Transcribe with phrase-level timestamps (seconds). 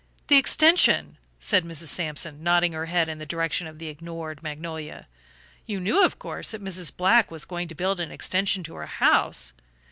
[0.29, 1.89] "The extension," said Mrs.
[1.89, 5.05] Sampson, nodding her head in the direction of the ignored magnolia.
[5.67, 6.91] "You knew, of course, that Mrs.
[6.97, 9.53] Black was going to build an extension to her house?